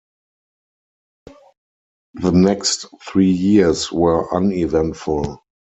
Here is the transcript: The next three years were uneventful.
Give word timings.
The 2.15 2.31
next 2.31 2.87
three 3.03 3.29
years 3.29 3.91
were 3.91 4.33
uneventful. 4.35 5.43